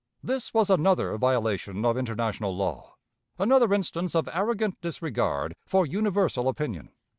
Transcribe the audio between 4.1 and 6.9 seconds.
of arrogant disregard for universal opinion.